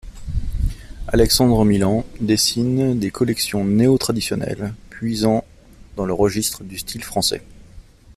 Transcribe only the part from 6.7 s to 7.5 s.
style français.